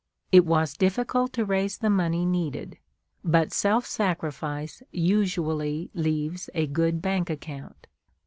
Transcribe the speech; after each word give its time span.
It 0.31 0.47
was 0.47 0.73
difficult 0.73 1.31
to 1.33 1.45
raise 1.45 1.77
the 1.77 1.89
money 1.91 2.25
needed; 2.25 2.79
but 3.23 3.51
self 3.53 3.85
sacrifice 3.85 4.81
usually 4.89 5.91
leaves 5.93 6.49
a 6.55 6.65
good 6.65 7.03
bank 7.03 7.29
account. 7.29 7.85